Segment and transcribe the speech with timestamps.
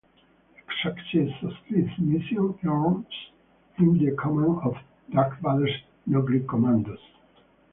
[0.55, 3.05] The success of this mission earns
[3.75, 4.75] him the command of
[5.11, 6.97] Darth Vader's Noghri commandos.